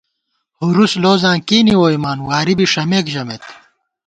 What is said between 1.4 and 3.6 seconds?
کېنے ووئیمان واری بی ݭَمېک ژَمېت